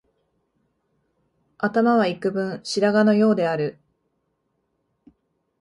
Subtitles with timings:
[1.59, 3.77] 頭はいくぶん白髪のようである